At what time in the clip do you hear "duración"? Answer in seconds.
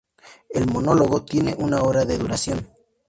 2.17-2.67